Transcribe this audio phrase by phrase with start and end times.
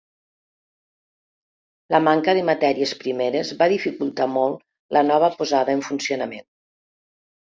[1.95, 4.67] La manca de matèries primeres va dificultar molt
[4.99, 6.49] la nova posada en funcionament.